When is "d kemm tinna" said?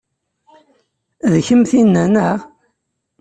1.31-2.03